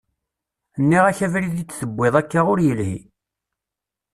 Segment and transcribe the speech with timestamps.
[0.81, 2.99] Nniɣ-ak abrid i d-tuwiḍ akka ur yelhi.